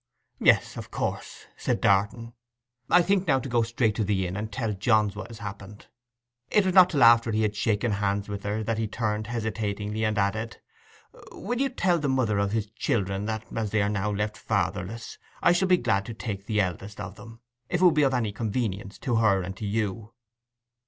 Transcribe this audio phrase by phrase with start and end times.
[0.39, 2.33] 'Yes, of course,' said Darton.
[2.89, 5.85] 'I think now to go straight to the inn and tell Johns what has happened.'
[6.49, 10.03] It was not till after he had shaken hands with her that he turned hesitatingly
[10.03, 10.57] and added,
[11.33, 15.19] 'Will you tell the mother of his children that, as they are now left fatherless,
[15.43, 18.31] I shall be glad to take the eldest of them, if it would be any
[18.31, 20.13] convenience to her and to you?